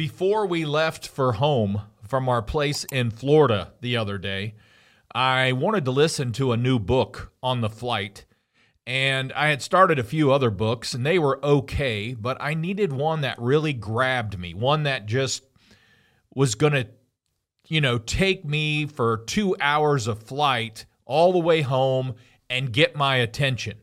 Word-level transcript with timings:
before 0.00 0.46
we 0.46 0.64
left 0.64 1.06
for 1.06 1.34
home 1.34 1.82
from 2.08 2.26
our 2.26 2.40
place 2.40 2.86
in 2.90 3.10
Florida 3.10 3.70
the 3.82 3.98
other 3.98 4.16
day, 4.16 4.54
I 5.14 5.52
wanted 5.52 5.84
to 5.84 5.90
listen 5.90 6.32
to 6.32 6.52
a 6.52 6.56
new 6.56 6.78
book 6.78 7.34
on 7.42 7.60
the 7.60 7.68
flight. 7.68 8.24
And 8.86 9.30
I 9.34 9.48
had 9.48 9.60
started 9.60 9.98
a 9.98 10.02
few 10.02 10.32
other 10.32 10.50
books 10.50 10.94
and 10.94 11.04
they 11.04 11.18
were 11.18 11.38
okay, 11.44 12.14
but 12.14 12.38
I 12.40 12.54
needed 12.54 12.94
one 12.94 13.20
that 13.20 13.38
really 13.38 13.74
grabbed 13.74 14.38
me, 14.38 14.54
one 14.54 14.84
that 14.84 15.04
just 15.04 15.42
was 16.34 16.54
going 16.54 16.72
to, 16.72 16.88
you 17.68 17.82
know, 17.82 17.98
take 17.98 18.42
me 18.42 18.86
for 18.86 19.18
two 19.26 19.54
hours 19.60 20.06
of 20.06 20.22
flight 20.22 20.86
all 21.04 21.30
the 21.30 21.38
way 21.38 21.60
home 21.60 22.14
and 22.48 22.72
get 22.72 22.96
my 22.96 23.16
attention. 23.16 23.76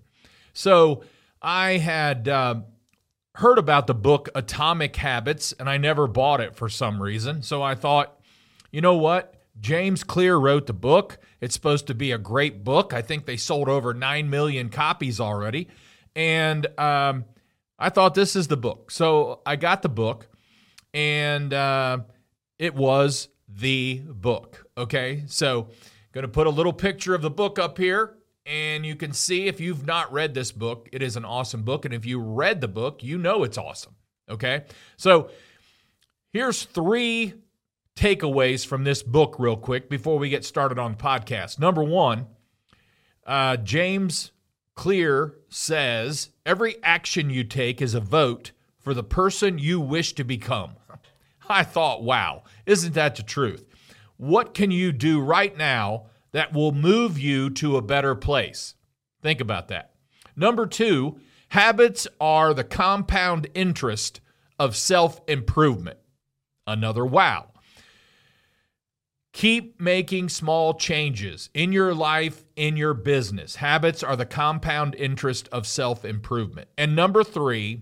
So 0.52 1.04
I 1.44 1.78
had 1.78 2.28
uh, 2.28 2.62
heard 3.38 3.60
about 3.60 3.86
the 3.86 3.94
book 3.94 4.30
Atomic 4.34 4.96
Habits 4.96 5.54
and 5.60 5.70
I 5.70 5.78
never 5.78 6.08
bought 6.08 6.42
it 6.42 6.56
for 6.56 6.70
some 6.70 7.00
reason. 7.02 7.44
So 7.44 7.62
I 7.62 7.76
thought, 7.76 8.20
you 8.72 8.82
know 8.82 8.96
what? 8.96 9.36
James 9.60 10.04
Clear 10.04 10.38
wrote 10.38 10.66
the 10.66 10.74
book. 10.74 11.20
It's 11.40 11.54
supposed 11.54 11.86
to 11.88 11.94
be 11.94 12.12
a 12.12 12.18
great 12.18 12.64
book. 12.64 12.94
I 12.94 13.04
think 13.04 13.28
they 13.28 13.38
sold 13.38 13.70
over 13.70 13.94
9 13.94 14.30
million 14.30 14.70
copies 14.70 15.20
already. 15.20 15.68
And 16.16 16.66
um, 16.80 17.26
I 17.78 17.90
thought 17.90 18.16
this 18.16 18.36
is 18.36 18.48
the 18.48 18.58
book. 18.58 18.90
So 18.90 19.42
I 19.46 19.56
got 19.56 19.84
the 19.84 19.90
book, 19.90 20.30
and 20.94 21.54
uh, 21.54 22.00
it 22.58 22.74
was 22.74 23.30
the 23.48 24.02
book. 24.04 24.66
Okay. 24.76 25.26
So, 25.28 25.70
going 26.12 26.24
to 26.24 26.28
put 26.28 26.48
a 26.48 26.52
little 26.52 26.74
picture 26.74 27.14
of 27.14 27.22
the 27.22 27.30
book 27.30 27.60
up 27.60 27.78
here. 27.78 28.17
And 28.48 28.86
you 28.86 28.96
can 28.96 29.12
see 29.12 29.48
if 29.48 29.60
you've 29.60 29.86
not 29.86 30.12
read 30.14 30.34
this 30.34 30.54
book, 30.54 30.88
it 30.94 31.04
is 31.04 31.18
an 31.18 31.26
awesome 31.26 31.64
book. 31.64 31.84
And 31.84 31.94
if 31.94 32.06
you 32.06 32.20
read 32.20 32.62
the 32.62 32.68
book, 32.68 33.04
you 33.04 33.18
know 33.18 33.44
it's 33.44 33.58
awesome. 33.58 33.96
Okay. 34.30 34.64
So, 34.96 35.30
here's 36.32 36.64
three 36.64 37.34
takeaways 37.98 38.66
from 38.66 38.84
this 38.84 39.04
book, 39.04 39.36
real 39.38 39.58
quick, 39.58 39.90
before 39.90 40.18
we 40.18 40.30
get 40.30 40.46
started 40.46 40.80
on 40.80 40.92
the 40.92 40.98
podcast. 40.98 41.60
Number 41.60 41.84
one, 41.84 42.28
uh, 43.26 43.58
James 43.58 44.32
Clear 44.76 45.34
says 45.50 46.30
every 46.46 46.82
action 46.84 47.30
you 47.30 47.44
take 47.44 47.82
is 47.82 47.96
a 47.96 48.00
vote 48.00 48.52
for 48.80 48.94
the 48.94 49.04
person 49.04 49.58
you 49.58 49.82
wish 49.82 50.14
to 50.14 50.24
become. 50.24 50.76
I 51.50 51.64
thought, 51.64 52.04
wow, 52.04 52.44
isn't 52.66 52.94
that 52.94 53.16
the 53.16 53.24
truth? 53.24 53.66
What 54.18 54.54
can 54.54 54.72
you 54.72 54.92
do 54.92 55.20
right 55.20 55.56
now 55.58 56.06
that 56.38 56.54
will 56.54 56.72
move 56.72 57.18
you 57.18 57.50
to 57.50 57.78
a 57.78 57.82
better 57.82 58.14
place? 58.14 58.76
Think 59.24 59.42
about 59.42 59.70
that. 59.70 59.96
Number 60.36 60.68
two, 60.68 61.20
habits 61.50 62.08
are 62.22 62.54
the 62.54 62.64
compound 62.64 63.48
interest 63.56 64.22
of 64.60 64.76
self 64.76 65.20
improvement. 65.28 65.98
Another 66.68 67.04
wow. 67.04 67.48
Keep 69.34 69.82
making 69.82 70.30
small 70.30 70.76
changes 70.76 71.50
in 71.56 71.72
your 71.72 71.96
life, 71.96 72.46
in 72.56 72.78
your 72.78 72.94
business. 72.94 73.56
Habits 73.56 74.04
are 74.04 74.16
the 74.16 74.26
compound 74.26 74.94
interest 74.94 75.50
of 75.52 75.66
self 75.66 76.06
improvement. 76.06 76.68
And 76.78 76.96
number 76.96 77.24
three, 77.24 77.82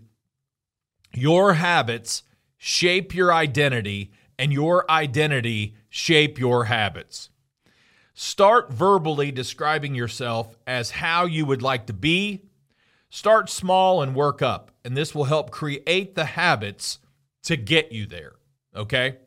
your 1.13 1.55
habits 1.55 2.23
shape 2.57 3.13
your 3.13 3.33
identity, 3.33 4.13
and 4.39 4.53
your 4.53 4.89
identity 4.89 5.75
shape 5.89 6.39
your 6.39 6.65
habits. 6.65 7.29
Start 8.17 8.71
verbally 8.71 9.29
describing 9.29 9.93
yourself 9.93 10.55
as 10.65 10.89
how 10.89 11.25
you 11.25 11.45
would 11.45 11.61
like 11.61 11.85
to 11.87 11.93
be. 11.93 12.43
Start 13.09 13.49
small 13.49 14.01
and 14.01 14.15
work 14.15 14.41
up, 14.41 14.71
and 14.85 14.95
this 14.95 15.13
will 15.13 15.25
help 15.25 15.51
create 15.51 16.15
the 16.15 16.23
habits 16.23 16.99
to 17.43 17.57
get 17.57 17.91
you 17.91 18.05
there. 18.05 18.35
Okay? 18.73 19.17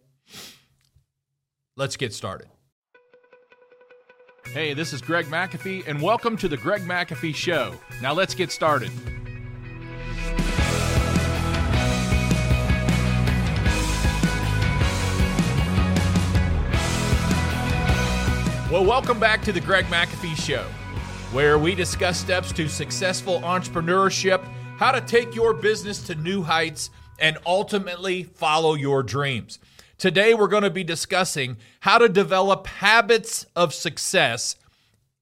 Let's 1.77 1.99
get 1.99 2.15
started. 2.15 2.49
Hey, 4.55 4.73
this 4.73 4.95
is 4.95 5.03
Greg 5.03 5.27
McAfee, 5.27 5.87
and 5.87 6.01
welcome 6.01 6.39
to 6.39 6.49
the 6.49 6.57
Greg 6.57 6.81
McAfee 6.81 7.35
Show. 7.35 7.75
Now 8.01 8.15
let's 8.15 8.35
get 8.35 8.51
started. 8.51 8.91
Well, 18.71 18.85
welcome 18.85 19.19
back 19.19 19.41
to 19.45 19.53
the 19.53 19.63
Greg 19.63 19.87
McAfee 19.87 20.37
Show, 20.37 20.63
where 21.33 21.59
we 21.59 21.75
discuss 21.75 22.21
steps 22.21 22.53
to 22.53 22.69
successful 22.69 23.41
entrepreneurship, 23.41 24.45
how 24.77 24.93
to 24.93 25.01
take 25.01 25.35
your 25.35 25.55
business 25.55 26.03
to 26.03 26.15
new 26.15 26.43
heights, 26.43 26.91
and 27.19 27.39
ultimately 27.47 28.25
follow 28.25 28.75
your 28.75 29.03
dreams. 29.03 29.59
Today, 29.97 30.35
we're 30.35 30.49
going 30.49 30.65
to 30.65 30.71
be 30.71 30.85
discussing 30.85 31.57
how 31.81 31.97
to 31.97 32.11
develop 32.11 32.67
habits 32.67 33.47
of 33.57 33.73
success 33.73 34.57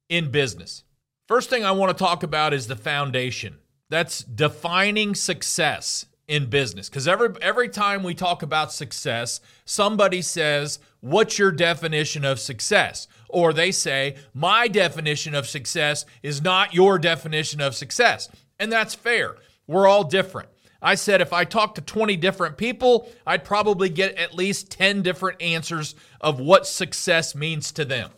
in 0.09 0.33
business. 0.33 0.83
First 1.29 1.49
thing 1.49 1.65
I 1.65 1.71
want 1.71 1.97
to 1.97 2.05
talk 2.05 2.25
about 2.25 2.53
is 2.53 2.67
the 2.67 2.75
foundation. 2.75 3.59
That's 3.89 4.25
defining 4.25 5.15
success 5.15 6.07
in 6.27 6.47
business. 6.47 6.89
Because 6.89 7.07
every 7.07 7.29
every 7.41 7.69
time 7.69 8.03
we 8.03 8.13
talk 8.13 8.43
about 8.43 8.73
success, 8.73 9.41
somebody 9.65 10.21
says, 10.21 10.81
"What's 11.01 11.39
your 11.39 11.53
definition 11.53 12.25
of 12.25 12.41
success?" 12.41 13.07
Or 13.29 13.53
they 13.53 13.73
say, 13.73 14.17
"My 14.33 14.69
definition 14.69 15.35
of 15.35 15.49
success 15.49 16.05
is 16.23 16.43
not 16.43 16.75
your 16.75 16.99
definition 16.99 17.61
of 17.61 17.75
success." 17.75 18.29
And 18.59 18.73
that's 18.73 18.95
fair. 18.95 19.37
We're 19.67 19.89
all 19.89 20.05
different. 20.05 20.49
I 20.81 20.95
said 20.95 21.21
if 21.21 21.33
I 21.33 21.45
talked 21.45 21.77
to 21.77 21.81
20 21.81 22.17
different 22.17 22.57
people, 22.57 23.11
I'd 23.27 23.45
probably 23.45 23.89
get 23.89 24.17
at 24.17 24.35
least 24.35 24.71
10 24.71 25.03
different 25.03 25.43
answers 25.43 25.95
of 26.21 26.39
what 26.39 26.67
success 26.67 27.35
means 27.35 27.73
to 27.73 27.85
them. 27.85 28.11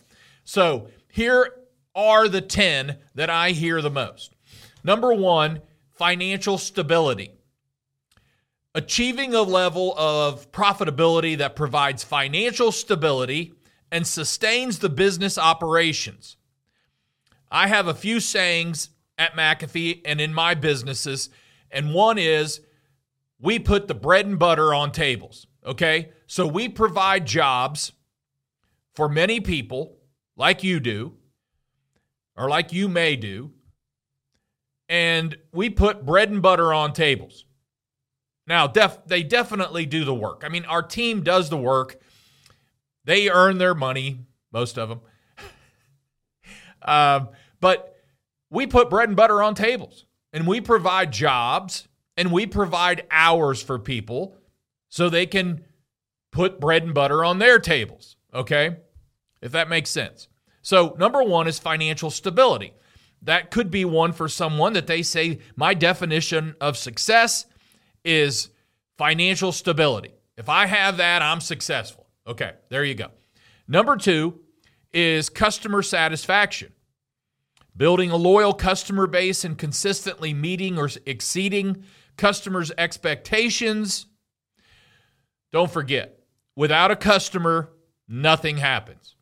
So 0.45 0.89
here 1.09 1.55
are 1.95 2.29
the 2.29 2.41
10 2.41 2.99
that 3.15 3.31
I 3.31 3.51
hear 3.51 3.81
the 3.81 3.91
most. 3.91 4.35
Number 4.85 5.15
one, 5.15 5.63
financial 5.93 6.59
stability. 6.59 7.33
Achieving 8.75 9.35
a 9.35 9.43
level 9.43 9.95
of 9.99 10.53
profitability 10.53 11.39
that 11.39 11.57
provides 11.57 12.05
financial 12.05 12.71
stability 12.71 13.55
and 13.91 14.07
sustains 14.07 14.79
the 14.79 14.89
business 14.89 15.39
operations. 15.39 16.37
I 17.51 17.69
have 17.69 17.87
a 17.87 17.95
few 17.95 18.21
sayings 18.21 18.91
at 19.17 19.35
McAfee 19.35 20.03
and 20.05 20.21
in 20.21 20.35
my 20.35 20.55
businesses 20.55 21.31
and 21.71 21.95
one 21.95 22.19
is 22.19 22.61
we 23.41 23.59
put 23.59 23.89
the 23.89 23.95
bread 23.95 24.27
and 24.27 24.39
butter 24.39 24.75
on 24.75 24.93
tables. 24.93 25.47
Okay. 25.65 26.11
So 26.27 26.47
we 26.47 26.69
provide 26.69 27.27
jobs 27.27 27.93
for 28.95 29.09
many 29.09 29.41
people, 29.41 29.97
like 30.37 30.65
you 30.65 30.81
do, 30.81 31.15
or 32.37 32.49
like 32.49 32.73
you 32.73 32.89
may 32.89 33.17
do. 33.17 33.53
And 34.89 35.37
we 35.53 35.69
put 35.69 36.07
bread 36.07 36.31
and 36.31 36.41
butter 36.41 36.73
on 36.73 36.93
tables. 36.93 37.45
Now, 38.47 38.67
def- 38.67 39.07
they 39.07 39.23
definitely 39.23 39.85
do 39.85 40.05
the 40.05 40.15
work. 40.15 40.43
I 40.45 40.49
mean, 40.49 40.65
our 40.65 40.83
team 40.83 41.23
does 41.23 41.51
the 41.51 41.59
work. 41.59 42.01
They 43.09 43.31
earn 43.31 43.57
their 43.57 43.75
money, 43.75 44.27
most 44.53 44.79
of 44.79 44.91
them. 44.91 45.01
um, 46.83 47.31
but 47.59 47.97
we 48.51 48.67
put 48.67 48.91
bread 48.91 49.09
and 49.09 49.17
butter 49.17 49.43
on 49.43 49.55
tables 49.55 50.05
and 50.31 50.47
we 50.47 50.61
provide 50.61 51.11
jobs 51.11 51.89
and 52.19 52.31
we 52.31 52.45
provide 52.45 53.07
hours 53.11 53.63
for 53.63 53.79
people 53.79 54.37
so 54.91 55.09
they 55.09 55.25
can 55.25 55.65
put 56.33 56.61
bread 56.61 56.83
and 56.83 56.93
butter 56.93 57.25
on 57.25 57.39
their 57.39 57.59
tables. 57.59 58.17
Okay? 58.35 58.77
If 59.41 59.53
that 59.53 59.71
makes 59.71 59.89
sense. 59.89 60.29
So, 60.61 60.95
number 60.99 61.23
one 61.23 61.49
is 61.49 61.59
financial 61.59 62.11
stability. 62.11 62.75
That 63.23 63.51
could 63.51 63.71
be 63.71 63.87
one 63.87 64.13
for 64.13 64.29
someone 64.29 64.75
that 64.75 64.87
they 64.87 65.01
say, 65.03 65.39
my 65.57 65.73
definition 65.73 66.57
of 66.61 66.77
success 66.77 67.47
is 68.05 68.51
financial 68.99 69.51
stability. 69.51 70.13
If 70.37 70.51
I 70.51 70.67
have 70.67 70.99
that, 70.99 71.23
I'm 71.23 71.41
successful. 71.41 71.98
Okay, 72.29 72.53
there 72.69 72.85
you 72.85 72.95
go. 72.95 73.09
Number 73.67 73.97
two 73.97 74.41
is 74.93 75.31
customer 75.31 75.83
satisfaction 75.83 76.73
building 77.77 78.11
a 78.11 78.17
loyal 78.17 78.53
customer 78.53 79.07
base 79.07 79.45
and 79.45 79.57
consistently 79.57 80.35
meeting 80.35 80.77
or 80.79 80.91
exceeding 81.07 81.85
customers' 82.17 82.73
expectations. 82.77 84.07
Don't 85.53 85.71
forget, 85.71 86.19
without 86.57 86.91
a 86.91 86.97
customer, 86.97 87.71
nothing 88.09 88.57
happens. 88.57 89.15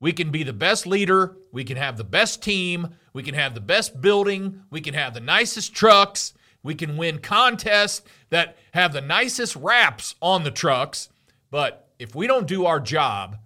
We 0.00 0.12
can 0.12 0.30
be 0.30 0.44
the 0.44 0.52
best 0.52 0.86
leader, 0.86 1.36
we 1.52 1.64
can 1.64 1.76
have 1.76 1.96
the 1.96 2.04
best 2.04 2.42
team, 2.42 2.94
we 3.12 3.22
can 3.22 3.34
have 3.34 3.54
the 3.54 3.60
best 3.60 4.00
building, 4.00 4.62
we 4.70 4.80
can 4.80 4.94
have 4.94 5.12
the 5.12 5.20
nicest 5.20 5.74
trucks, 5.74 6.34
we 6.62 6.74
can 6.76 6.96
win 6.96 7.18
contests 7.18 8.02
that 8.30 8.56
have 8.74 8.92
the 8.92 9.00
nicest 9.00 9.56
wraps 9.56 10.14
on 10.22 10.44
the 10.44 10.50
trucks, 10.50 11.08
but 11.50 11.91
if 12.02 12.14
we 12.16 12.26
don't 12.26 12.48
do 12.48 12.66
our 12.66 12.80
job 12.80 13.38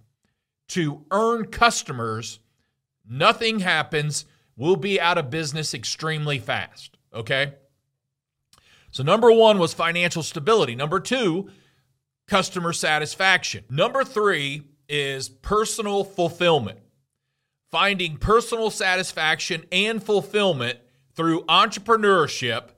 to 0.69 1.05
earn 1.11 1.47
customers, 1.47 2.41
nothing 3.09 3.61
happens. 3.61 4.25
We'll 4.57 4.77
be 4.77 4.99
out 4.99 5.19
of 5.19 5.31
business 5.31 5.75
extremely 5.75 6.39
fast. 6.39 6.97
Okay? 7.15 7.53
So, 8.91 9.03
number 9.03 9.31
one 9.31 9.59
was 9.59 9.75
financial 9.75 10.23
stability. 10.23 10.75
Number 10.75 11.01
two, 11.01 11.51
customer 12.27 12.73
satisfaction. 12.73 13.65
Number 13.69 14.05
three 14.05 14.63
is 14.89 15.29
personal 15.29 16.03
fulfillment. 16.03 16.79
Finding 17.71 18.17
personal 18.17 18.71
satisfaction 18.71 19.65
and 19.71 20.03
fulfillment 20.03 20.79
through 21.15 21.45
entrepreneurship 21.45 22.71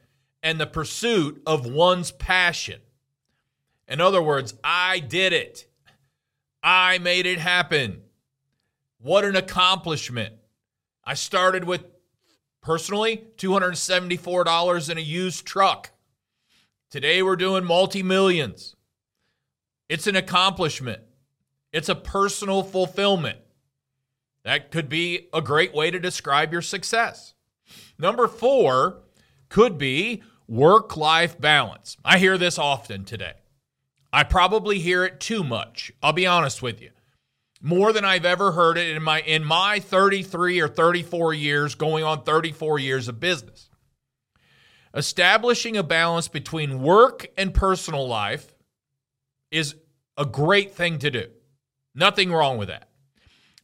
and 0.43 0.59
the 0.59 0.67
pursuit 0.67 1.41
of 1.47 1.67
one's 1.67 2.11
passion. 2.11 2.81
In 3.89 4.01
other 4.01 4.23
words, 4.23 4.55
I 4.63 4.99
did 4.99 5.33
it. 5.33 5.67
I 6.63 6.99
made 6.99 7.27
it 7.27 7.39
happen. 7.39 8.03
What 8.99 9.25
an 9.25 9.37
accomplishment. 9.37 10.35
I 11.05 11.15
started 11.15 11.65
with 11.65 11.87
personally 12.61 13.25
$274 13.39 14.91
in 14.91 14.99
a 14.99 15.01
used 15.01 15.47
truck. 15.47 15.91
Today 16.91 17.23
we're 17.23 17.37
doing 17.37 17.65
multi 17.65 18.03
millions. 18.03 18.77
It's 19.89 20.07
an 20.07 20.17
accomplishment, 20.17 21.01
it's 21.73 21.89
a 21.89 21.95
personal 21.95 22.63
fulfillment. 22.63 23.39
That 24.45 24.71
could 24.71 24.89
be 24.89 25.29
a 25.33 25.41
great 25.41 25.75
way 25.75 25.91
to 25.91 25.99
describe 25.99 26.53
your 26.53 26.63
success. 26.63 27.35
Number 27.99 28.29
four 28.29 29.03
could 29.49 29.77
be 29.79 30.23
work 30.47 30.97
life 30.97 31.41
balance. 31.41 31.97
I 32.05 32.19
hear 32.19 32.39
this 32.39 32.59
often 32.59 33.05
today. 33.05 33.35
I 34.13 34.25
probably 34.25 34.79
hear 34.79 35.05
it 35.05 35.21
too 35.21 35.45
much. 35.45 35.93
I'll 36.03 36.13
be 36.13 36.27
honest 36.27 36.63
with 36.63 36.81
you. 36.81 36.91
More 37.61 37.93
than 37.93 38.05
I've 38.05 38.25
ever 38.25 38.53
heard 38.53 38.79
it 38.79 38.97
in 38.97 39.03
my 39.03 39.21
in 39.21 39.45
my 39.45 39.81
33 39.81 40.61
or 40.61 40.69
34 40.69 41.35
years 41.35 41.75
going 41.75 42.05
on 42.05 42.23
34 42.23 42.79
years 42.79 43.09
of 43.09 43.21
business. 43.21 43.69
Establishing 44.95 45.77
a 45.77 45.83
balance 45.83 46.29
between 46.29 46.81
work 46.81 47.27
and 47.37 47.53
personal 47.53 48.07
life 48.07 48.55
is 49.51 49.75
a 50.17 50.25
great 50.25 50.73
thing 50.73 50.99
to 51.01 51.11
do. 51.11 51.27
Nothing 51.95 52.33
wrong 52.33 52.59
with 52.59 52.69
that. 52.69 52.89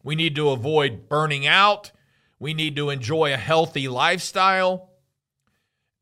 We 0.02 0.14
need 0.14 0.37
to 0.37 0.50
avoid 0.50 1.08
burning 1.08 1.47
out. 1.47 1.93
We 2.38 2.52
need 2.52 2.76
to 2.76 2.90
enjoy 2.90 3.32
a 3.32 3.38
healthy 3.38 3.88
lifestyle. 3.88 4.90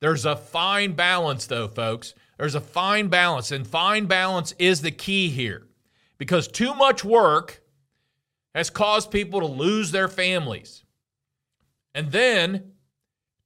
There's 0.01 0.25
a 0.25 0.35
fine 0.35 0.95
balance, 0.95 1.47
though, 1.47 1.69
folks. 1.69 2.15
There's 2.39 2.55
a 2.55 2.61
fine 2.61 3.09
balance, 3.09 3.53
and 3.53 3.67
fine 3.67 4.07
balance 4.07 4.55
is 4.59 4.83
the 4.83 4.91
key 4.91 5.29
here 5.29 5.67
because 6.19 6.49
too 6.49 6.75
much 6.75 7.05
work 7.05 7.63
has 8.55 8.71
caused 8.71 9.11
people 9.11 9.41
to 9.41 9.47
lose 9.47 9.91
their 9.91 10.09
families. 10.09 10.85
And 11.95 12.11
then 12.11 12.73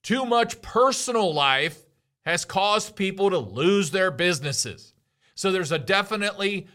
too 0.02 0.24
much 0.24 0.62
personal 0.62 1.32
life 1.32 1.78
has 2.24 2.44
caused 2.44 2.96
people 2.96 3.30
to 3.30 3.38
lose 3.38 3.90
their 3.90 4.10
businesses. 4.10 4.94
So 5.34 5.52
there's 5.52 5.72
a 5.72 5.78
definitely 5.78 6.66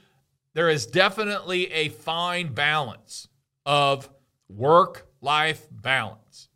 there 0.54 0.69
is 0.69 0.86
definitely 0.86 1.72
a 1.72 1.90
fine 1.90 2.54
balance 2.54 3.28
of 3.66 4.10
work 4.50 5.08
life 5.22 5.68
balance. 5.72 6.50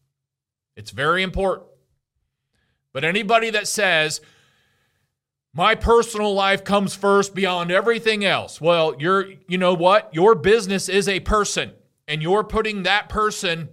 It's 0.76 0.92
very 0.92 1.24
important. 1.24 1.70
But 2.92 3.06
anybody 3.06 3.50
that 3.52 3.68
says, 3.68 4.22
my 5.56 5.74
personal 5.74 6.34
life 6.34 6.66
comes 6.66 6.94
first 6.94 7.34
beyond 7.34 7.72
everything 7.72 8.26
else. 8.26 8.60
Well, 8.60 8.94
you're, 9.00 9.26
you 9.48 9.58
know 9.58 9.74
what? 9.74 10.14
Your 10.14 10.36
business 10.36 10.90
is 10.90 11.08
a 11.08 11.22
person, 11.22 11.72
and 12.10 12.22
you're 12.22 12.44
putting 12.44 12.84
that 12.84 13.08
person 13.08 13.70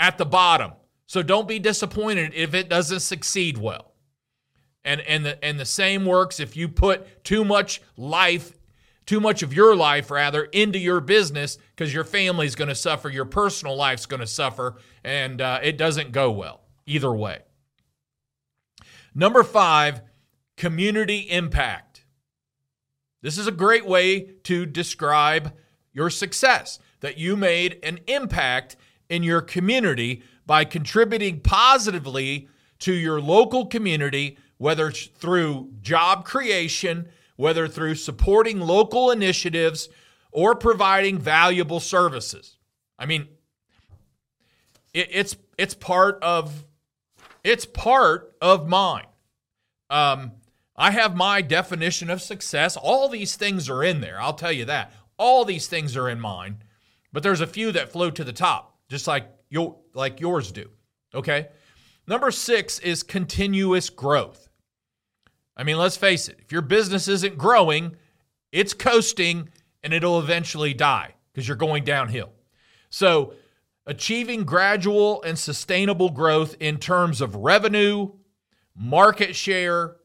at 0.00 0.18
the 0.18 0.26
bottom. 0.26 0.72
So 1.06 1.22
don't 1.22 1.46
be 1.46 1.60
disappointed 1.60 2.32
if 2.34 2.54
it 2.54 2.68
doesn't 2.68 3.00
succeed 3.00 3.56
well. 3.56 3.92
And 4.84 5.00
and 5.02 5.24
the 5.24 5.44
and 5.44 5.60
the 5.60 5.64
same 5.64 6.04
works 6.04 6.40
if 6.40 6.56
you 6.56 6.68
put 6.68 7.22
too 7.22 7.44
much 7.44 7.80
life, 7.96 8.58
too 9.06 9.20
much 9.20 9.44
of 9.44 9.54
your 9.54 9.76
life 9.76 10.10
rather 10.10 10.42
into 10.42 10.80
your 10.80 11.00
business 11.00 11.56
because 11.70 11.94
your 11.94 12.02
family's 12.02 12.56
going 12.56 12.68
to 12.68 12.74
suffer, 12.74 13.08
your 13.08 13.26
personal 13.26 13.76
life's 13.76 14.06
going 14.06 14.20
to 14.20 14.26
suffer, 14.26 14.74
and 15.04 15.40
uh, 15.40 15.60
it 15.62 15.78
doesn't 15.78 16.10
go 16.10 16.32
well 16.32 16.62
either 16.84 17.12
way. 17.12 17.38
Number 19.14 19.44
five, 19.44 20.02
community 20.56 21.20
impact. 21.30 22.04
This 23.22 23.38
is 23.38 23.46
a 23.46 23.52
great 23.52 23.86
way 23.86 24.20
to 24.44 24.66
describe 24.66 25.52
your 25.92 26.10
success 26.10 26.78
that 27.00 27.18
you 27.18 27.36
made 27.36 27.78
an 27.82 28.00
impact 28.06 28.76
in 29.08 29.22
your 29.22 29.40
community 29.40 30.22
by 30.46 30.64
contributing 30.64 31.40
positively 31.40 32.48
to 32.80 32.92
your 32.92 33.20
local 33.20 33.66
community, 33.66 34.38
whether 34.58 34.88
it's 34.88 35.06
through 35.06 35.70
job 35.80 36.24
creation, 36.24 37.08
whether 37.36 37.68
through 37.68 37.94
supporting 37.94 38.60
local 38.60 39.10
initiatives, 39.10 39.88
or 40.32 40.54
providing 40.54 41.18
valuable 41.18 41.78
services. 41.78 42.56
I 42.98 43.06
mean, 43.06 43.28
it, 44.94 45.08
it's 45.10 45.36
it's 45.58 45.74
part 45.74 46.22
of 46.22 46.64
it's 47.44 47.66
part 47.66 48.34
of 48.40 48.68
mine. 48.68 49.06
Um, 49.90 50.32
I 50.76 50.90
have 50.90 51.14
my 51.14 51.42
definition 51.42 52.08
of 52.10 52.22
success. 52.22 52.76
All 52.76 53.08
these 53.08 53.36
things 53.36 53.68
are 53.68 53.84
in 53.84 54.00
there. 54.00 54.20
I'll 54.20 54.34
tell 54.34 54.52
you 54.52 54.64
that. 54.66 54.92
All 55.18 55.44
these 55.44 55.66
things 55.66 55.96
are 55.96 56.08
in 56.08 56.18
mine, 56.20 56.62
but 57.12 57.22
there's 57.22 57.40
a 57.40 57.46
few 57.46 57.72
that 57.72 57.92
float 57.92 58.16
to 58.16 58.24
the 58.24 58.32
top, 58.32 58.78
just 58.88 59.06
like 59.06 59.28
your 59.50 59.76
like 59.94 60.20
yours 60.20 60.50
do. 60.50 60.70
Okay. 61.14 61.48
Number 62.06 62.30
six 62.30 62.78
is 62.80 63.02
continuous 63.02 63.90
growth. 63.90 64.48
I 65.56 65.62
mean, 65.62 65.76
let's 65.76 65.96
face 65.96 66.28
it. 66.28 66.38
If 66.40 66.50
your 66.50 66.62
business 66.62 67.06
isn't 67.06 67.38
growing, 67.38 67.96
it's 68.50 68.74
coasting 68.74 69.50
and 69.82 69.92
it'll 69.92 70.18
eventually 70.18 70.74
die 70.74 71.14
because 71.32 71.46
you're 71.46 71.56
going 71.56 71.84
downhill. 71.84 72.32
So 72.88 73.34
achieving 73.86 74.44
gradual 74.44 75.22
and 75.22 75.38
sustainable 75.38 76.10
growth 76.10 76.56
in 76.58 76.78
terms 76.78 77.20
of 77.20 77.36
revenue, 77.36 78.12
market 78.74 79.36
share, 79.36 79.96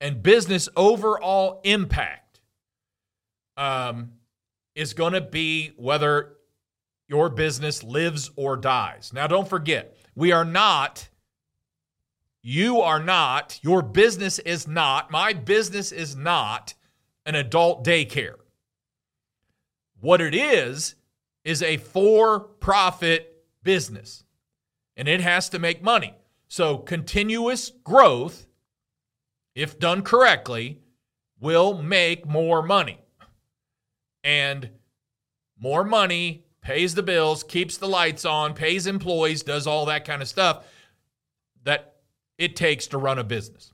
and 0.00 0.22
business 0.22 0.68
overall 0.76 1.60
impact 1.64 2.40
um, 3.56 4.12
is 4.74 4.94
going 4.94 5.14
to 5.14 5.20
be 5.20 5.72
whether 5.76 6.34
your 7.08 7.30
business 7.30 7.82
lives 7.82 8.30
or 8.36 8.56
dies. 8.56 9.12
Now, 9.12 9.26
don't 9.26 9.48
forget, 9.48 9.96
we 10.14 10.32
are 10.32 10.44
not, 10.44 11.08
you 12.42 12.80
are 12.80 13.02
not, 13.02 13.58
your 13.62 13.82
business 13.82 14.38
is 14.40 14.66
not, 14.66 15.10
my 15.10 15.32
business 15.32 15.92
is 15.92 16.16
not 16.16 16.74
an 17.24 17.34
adult 17.34 17.84
daycare. 17.84 18.34
What 20.00 20.20
it 20.20 20.34
is, 20.34 20.94
is 21.46 21.62
a 21.62 21.76
for 21.76 22.40
profit 22.40 23.44
business 23.62 24.24
and 24.96 25.06
it 25.06 25.20
has 25.20 25.48
to 25.50 25.60
make 25.60 25.82
money. 25.82 26.12
So, 26.48 26.76
continuous 26.78 27.70
growth, 27.84 28.46
if 29.56 29.78
done 29.78 30.02
correctly, 30.02 30.78
will 31.40 31.82
make 31.82 32.26
more 32.26 32.62
money. 32.62 33.00
And 34.22 34.70
more 35.58 35.82
money 35.82 36.44
pays 36.60 36.94
the 36.94 37.02
bills, 37.02 37.42
keeps 37.42 37.78
the 37.78 37.88
lights 37.88 38.24
on, 38.24 38.54
pays 38.54 38.86
employees, 38.86 39.42
does 39.42 39.66
all 39.66 39.86
that 39.86 40.04
kind 40.04 40.20
of 40.20 40.28
stuff 40.28 40.64
that 41.64 41.96
it 42.38 42.54
takes 42.54 42.86
to 42.88 42.98
run 42.98 43.18
a 43.18 43.24
business. 43.24 43.72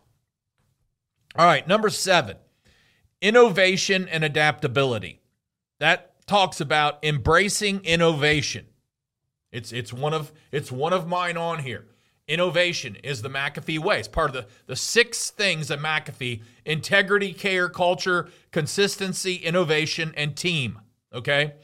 All 1.36 1.46
right, 1.46 1.66
number 1.66 1.90
seven 1.90 2.36
innovation 3.20 4.08
and 4.08 4.24
adaptability. 4.24 5.20
That 5.78 6.26
talks 6.26 6.60
about 6.60 6.98
embracing 7.04 7.84
innovation. 7.84 8.66
It's 9.50 9.72
it's 9.72 9.92
one 9.92 10.14
of 10.14 10.32
it's 10.50 10.70
one 10.70 10.92
of 10.92 11.08
mine 11.08 11.36
on 11.36 11.60
here. 11.60 11.86
Innovation 12.28 12.96
is 13.02 13.22
the 13.22 13.28
McAfee 13.28 13.80
way. 13.80 13.98
It's 13.98 14.08
part 14.08 14.30
of 14.30 14.34
the, 14.34 14.46
the 14.66 14.76
six 14.76 15.30
things 15.30 15.70
at 15.70 15.80
McAfee 15.80 16.42
integrity, 16.64 17.32
care, 17.32 17.68
culture, 17.68 18.28
consistency, 18.52 19.36
innovation, 19.36 20.14
and 20.16 20.36
team. 20.36 20.78
Okay? 21.12 21.54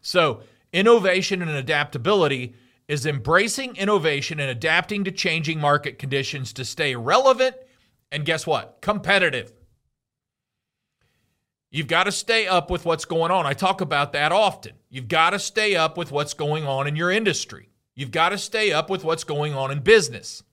So, 0.00 0.40
innovation 0.72 1.42
and 1.42 1.50
adaptability 1.50 2.54
is 2.88 3.04
embracing 3.04 3.76
innovation 3.76 4.40
and 4.40 4.48
adapting 4.50 5.04
to 5.04 5.10
changing 5.10 5.60
market 5.60 5.98
conditions 5.98 6.52
to 6.54 6.64
stay 6.64 6.94
relevant 6.96 7.56
and 8.12 8.24
guess 8.24 8.46
what? 8.46 8.78
Competitive. 8.80 9.52
You've 11.70 11.88
got 11.88 12.04
to 12.04 12.12
stay 12.12 12.46
up 12.46 12.70
with 12.70 12.84
what's 12.84 13.04
going 13.04 13.30
on. 13.30 13.44
I 13.44 13.52
talk 13.52 13.80
about 13.80 14.12
that 14.12 14.32
often. 14.32 14.72
You've 14.88 15.08
got 15.08 15.30
to 15.30 15.38
stay 15.38 15.76
up 15.76 15.98
with 15.98 16.12
what's 16.12 16.32
going 16.32 16.64
on 16.64 16.86
in 16.86 16.96
your 16.96 17.10
industry. 17.10 17.68
You've 17.96 18.12
got 18.12 18.28
to 18.28 18.38
stay 18.38 18.72
up 18.72 18.88
with 18.90 19.02
what's 19.02 19.24
going 19.24 19.54
on 19.54 19.72
in 19.72 19.80
business. 19.80 20.44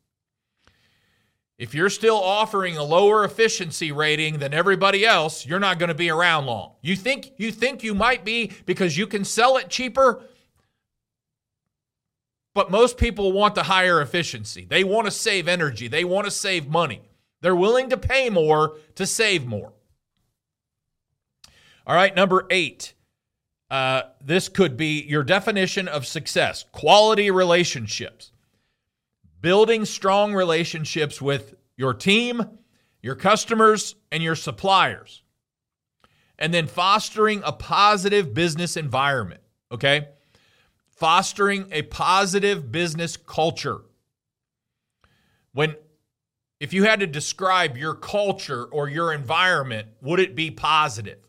If 1.57 1.75
you're 1.75 1.89
still 1.89 2.15
offering 2.15 2.77
a 2.77 2.83
lower 2.83 3.23
efficiency 3.23 3.91
rating 3.91 4.39
than 4.39 4.53
everybody 4.53 5.05
else, 5.05 5.45
you're 5.45 5.59
not 5.59 5.77
going 5.77 5.89
to 5.89 5.93
be 5.93 6.09
around 6.09 6.47
long. 6.47 6.71
You 6.81 6.95
think 6.95 7.33
you 7.37 7.51
think 7.51 7.83
you 7.83 7.93
might 7.93 8.25
be 8.25 8.51
because 8.65 8.97
you 8.97 9.05
can 9.05 9.23
sell 9.23 9.57
it 9.57 9.69
cheaper, 9.69 10.23
but 12.55 12.71
most 12.71 12.97
people 12.97 13.31
want 13.31 13.55
the 13.55 13.63
higher 13.63 14.01
efficiency. 14.01 14.65
They 14.65 14.83
want 14.83 15.05
to 15.05 15.11
save 15.11 15.47
energy, 15.47 15.87
they 15.87 16.03
want 16.03 16.25
to 16.25 16.31
save 16.31 16.67
money. 16.67 17.01
They're 17.41 17.55
willing 17.55 17.89
to 17.89 17.97
pay 17.97 18.29
more 18.29 18.77
to 18.95 19.05
save 19.05 19.45
more. 19.45 19.73
All 21.85 21.95
right, 21.95 22.15
number 22.15 22.47
eight. 22.49 22.92
Uh, 23.73 24.03
this 24.23 24.49
could 24.49 24.77
be 24.77 25.01
your 25.01 25.23
definition 25.23 25.87
of 25.87 26.05
success 26.05 26.63
quality 26.71 27.31
relationships. 27.31 28.31
Building 29.41 29.83
strong 29.83 30.35
relationships 30.35 31.19
with 31.19 31.55
your 31.75 31.95
team, 31.95 32.59
your 33.01 33.15
customers, 33.15 33.95
and 34.11 34.21
your 34.21 34.35
suppliers. 34.35 35.23
And 36.37 36.53
then 36.53 36.67
fostering 36.67 37.41
a 37.43 37.51
positive 37.51 38.31
business 38.35 38.77
environment. 38.77 39.41
Okay? 39.71 40.09
Fostering 40.91 41.65
a 41.71 41.81
positive 41.81 42.71
business 42.71 43.17
culture. 43.17 43.79
When 45.51 45.75
if 46.59 46.73
you 46.73 46.83
had 46.83 46.99
to 46.99 47.07
describe 47.07 47.75
your 47.75 47.95
culture 47.95 48.65
or 48.65 48.87
your 48.87 49.11
environment, 49.11 49.87
would 49.99 50.19
it 50.19 50.35
be 50.35 50.51
positive? 50.51 51.27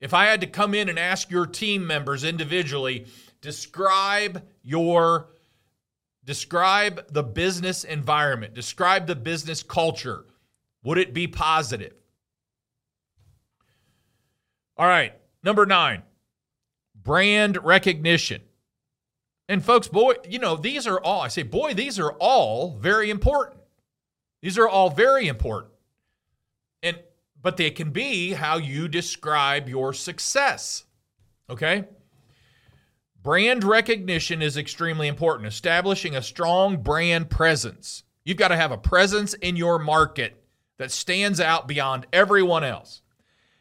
If 0.00 0.14
I 0.14 0.26
had 0.26 0.40
to 0.42 0.46
come 0.46 0.74
in 0.74 0.88
and 0.88 0.98
ask 0.98 1.30
your 1.30 1.46
team 1.46 1.86
members 1.86 2.24
individually, 2.24 3.06
describe 3.40 4.46
your 4.62 5.30
describe 6.24 7.10
the 7.10 7.22
business 7.22 7.84
environment, 7.84 8.52
describe 8.52 9.06
the 9.06 9.16
business 9.16 9.62
culture, 9.62 10.26
would 10.84 10.98
it 10.98 11.14
be 11.14 11.26
positive? 11.26 11.94
All 14.76 14.86
right, 14.86 15.14
number 15.42 15.64
9. 15.64 16.02
Brand 16.94 17.64
recognition. 17.64 18.42
And 19.48 19.64
folks, 19.64 19.88
boy, 19.88 20.16
you 20.28 20.38
know, 20.38 20.56
these 20.56 20.86
are 20.86 21.00
all 21.00 21.22
I 21.22 21.28
say, 21.28 21.42
boy, 21.42 21.72
these 21.72 21.98
are 21.98 22.12
all 22.12 22.76
very 22.76 23.08
important. 23.08 23.60
These 24.42 24.58
are 24.58 24.68
all 24.68 24.90
very 24.90 25.26
important. 25.26 25.72
But 27.40 27.56
they 27.56 27.70
can 27.70 27.90
be 27.90 28.32
how 28.32 28.58
you 28.58 28.88
describe 28.88 29.68
your 29.68 29.92
success. 29.92 30.84
Okay? 31.48 31.84
Brand 33.22 33.64
recognition 33.64 34.42
is 34.42 34.56
extremely 34.56 35.08
important. 35.08 35.46
Establishing 35.46 36.16
a 36.16 36.22
strong 36.22 36.82
brand 36.82 37.30
presence. 37.30 38.02
You've 38.24 38.36
got 38.36 38.48
to 38.48 38.56
have 38.56 38.72
a 38.72 38.78
presence 38.78 39.34
in 39.34 39.56
your 39.56 39.78
market 39.78 40.42
that 40.78 40.90
stands 40.90 41.40
out 41.40 41.68
beyond 41.68 42.06
everyone 42.12 42.64
else. 42.64 43.02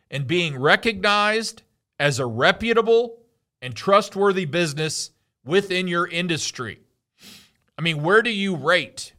And 0.09 0.25
being 0.25 0.57
recognized 0.59 1.63
as 1.99 2.19
a 2.19 2.25
reputable 2.25 3.19
and 3.61 3.75
trustworthy 3.75 4.45
business 4.45 5.11
within 5.43 5.87
your 5.87 6.07
industry. 6.07 6.79
I 7.77 7.81
mean, 7.81 8.03
where 8.03 8.21
do 8.21 8.29
you 8.31 8.55
rate 8.55 9.13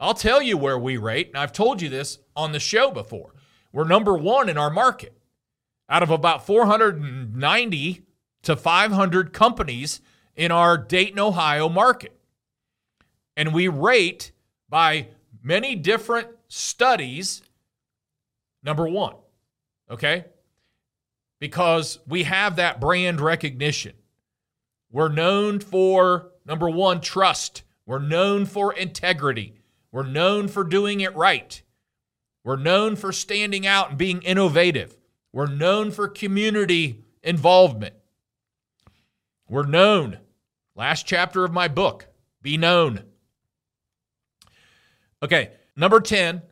I'll 0.00 0.14
tell 0.14 0.42
you 0.42 0.58
where 0.58 0.78
we 0.78 0.96
rate, 0.96 1.28
and 1.28 1.38
I've 1.38 1.52
told 1.52 1.80
you 1.80 1.88
this 1.88 2.18
on 2.36 2.52
the 2.52 2.60
show 2.60 2.90
before. 2.90 3.34
We're 3.72 3.84
number 3.84 4.16
one 4.16 4.48
in 4.48 4.58
our 4.58 4.70
market 4.70 5.16
out 5.88 6.02
of 6.02 6.10
about 6.10 6.46
490 6.46 8.02
to 8.42 8.56
500 8.56 9.32
companies 9.32 10.00
in 10.36 10.50
our 10.50 10.76
Dayton, 10.76 11.18
Ohio 11.18 11.68
market. 11.68 12.16
And 13.36 13.52
we 13.52 13.68
rate 13.68 14.32
by 14.68 15.08
many 15.42 15.74
different 15.74 16.28
studies 16.48 17.42
number 18.62 18.88
one, 18.88 19.14
okay? 19.90 20.24
Because 21.40 21.98
we 22.06 22.24
have 22.24 22.56
that 22.56 22.80
brand 22.80 23.20
recognition. 23.20 23.94
We're 24.90 25.08
known 25.08 25.60
for, 25.60 26.30
number 26.46 26.70
one, 26.70 27.00
trust. 27.00 27.64
We're 27.86 27.98
known 27.98 28.46
for 28.46 28.72
integrity. 28.72 29.54
We're 29.92 30.06
known 30.06 30.48
for 30.48 30.64
doing 30.64 31.00
it 31.00 31.14
right. 31.14 31.62
We're 32.44 32.56
known 32.56 32.94
for 32.94 33.10
standing 33.10 33.66
out 33.66 33.90
and 33.90 33.98
being 33.98 34.22
innovative. 34.22 34.96
We're 35.32 35.46
known 35.46 35.90
for 35.90 36.06
community 36.06 37.02
involvement. 37.22 37.94
We're 39.48 39.66
known. 39.66 40.18
Last 40.76 41.06
chapter 41.06 41.44
of 41.44 41.52
my 41.52 41.68
book, 41.68 42.06
Be 42.42 42.56
Known. 42.56 43.04
Okay, 45.22 45.50
number 45.74 46.00
10 46.00 46.42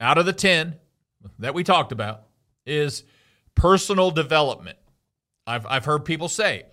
out 0.00 0.18
of 0.18 0.26
the 0.26 0.32
10 0.32 0.76
that 1.38 1.54
we 1.54 1.62
talked 1.62 1.92
about 1.92 2.24
is 2.66 3.04
personal 3.54 4.10
development. 4.10 4.78
I've, 5.46 5.66
I've 5.66 5.84
heard 5.84 6.04
people 6.04 6.28
say, 6.28 6.64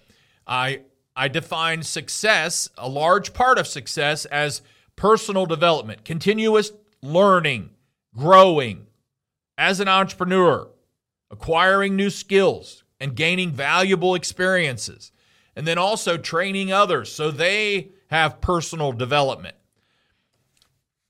I, 0.48 0.82
I 1.16 1.28
define 1.28 1.84
success, 1.84 2.70
a 2.78 2.90
large 2.90 3.34
part 3.34 3.60
of 3.60 3.68
success, 3.68 4.26
as 4.26 4.62
personal 4.96 5.46
development, 5.46 6.06
continuous 6.06 6.72
learning, 7.02 7.70
growing 8.16 8.88
as 9.58 9.80
an 9.80 9.88
entrepreneur, 9.88 10.68
acquiring 11.32 11.96
new 11.96 12.10
skills 12.10 12.84
and 13.00 13.16
gaining 13.16 13.52
valuable 13.52 14.16
experiences, 14.16 15.12
and 15.56 15.68
then 15.68 15.78
also 15.78 16.18
training 16.18 16.72
others 16.72 17.12
so 17.12 17.32
they 17.32 17.90
have 18.10 18.42
personal 18.42 18.92
development. 18.92 19.56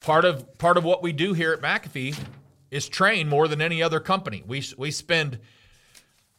Part 0.02 0.26
of 0.26 0.58
part 0.58 0.78
of 0.78 0.84
what 0.84 1.04
we 1.04 1.12
do 1.12 1.34
here 1.34 1.54
at 1.54 1.62
McAfee 1.62 2.18
is 2.72 2.88
train 2.88 3.28
more 3.28 3.48
than 3.48 3.62
any 3.62 3.84
other 3.84 4.00
company. 4.00 4.44
We 4.46 4.64
we 4.78 4.92
spend 4.92 5.40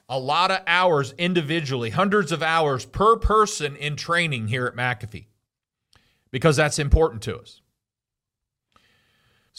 a 0.09 0.19
lot 0.19 0.51
of 0.51 0.61
hours 0.67 1.15
individually, 1.19 1.91
hundreds 1.91 2.33
of 2.33 2.43
hours 2.43 2.85
per 2.85 3.17
person 3.17 3.77
in 3.77 3.97
training 3.97 4.49
here 4.49 4.67
at 4.67 4.75
McAfee 4.75 5.27
because 6.31 6.57
that's 6.57 6.79
important 6.79 7.23
to 7.23 7.39
us. 7.39 7.60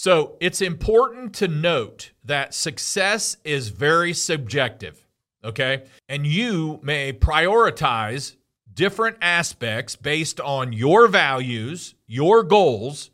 So 0.01 0.35
it's 0.39 0.61
important 0.61 1.35
to 1.35 1.47
note 1.47 2.09
that 2.23 2.55
success 2.55 3.37
is 3.43 3.67
very 3.67 4.13
subjective, 4.13 5.05
okay? 5.43 5.83
And 6.09 6.25
you 6.25 6.79
may 6.81 7.13
prioritize 7.13 8.35
different 8.73 9.17
aspects 9.21 9.95
based 9.95 10.39
on 10.39 10.73
your 10.73 11.07
values, 11.07 11.93
your 12.07 12.41
goals, 12.41 13.11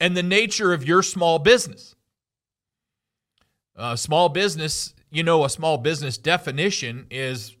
and 0.00 0.16
the 0.16 0.24
nature 0.24 0.72
of 0.72 0.84
your 0.84 1.04
small 1.04 1.38
business. 1.38 1.94
A 3.76 3.96
small 3.96 4.28
business, 4.28 4.92
you 5.12 5.22
know, 5.22 5.44
a 5.44 5.48
small 5.48 5.78
business 5.78 6.18
definition 6.18 7.06
is, 7.12 7.56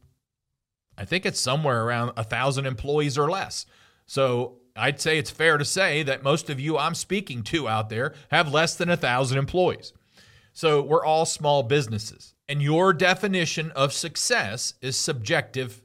I 0.98 1.04
think 1.04 1.24
it's 1.24 1.40
somewhere 1.40 1.84
around 1.84 2.10
a 2.16 2.24
thousand 2.24 2.66
employees 2.66 3.16
or 3.16 3.30
less. 3.30 3.66
So 4.06 4.58
I'd 4.76 5.00
say 5.00 5.18
it's 5.18 5.30
fair 5.30 5.56
to 5.56 5.64
say 5.64 6.02
that 6.02 6.24
most 6.24 6.50
of 6.50 6.58
you 6.58 6.76
I'm 6.76 6.94
speaking 6.94 7.42
to 7.44 7.68
out 7.68 7.90
there 7.90 8.14
have 8.30 8.52
less 8.52 8.74
than 8.74 8.90
a 8.90 8.96
thousand 8.96 9.38
employees. 9.38 9.92
So 10.52 10.82
we're 10.82 11.04
all 11.04 11.26
small 11.26 11.62
businesses. 11.62 12.34
And 12.48 12.60
your 12.60 12.92
definition 12.92 13.70
of 13.72 13.92
success 13.92 14.74
is 14.80 14.98
subjective. 14.98 15.82